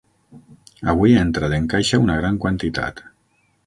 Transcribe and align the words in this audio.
Avui 0.93 1.13
ha 1.19 1.27
entrat 1.27 1.55
en 1.59 1.69
caixa 1.77 2.03
una 2.09 2.19
gran 2.25 2.43
quantitat. 2.47 3.09